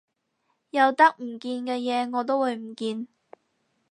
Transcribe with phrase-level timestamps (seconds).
[0.71, 3.07] 有得唔見嘅嘢我都會唔見